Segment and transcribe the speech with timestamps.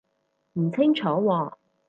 [0.53, 1.53] 唔清楚喎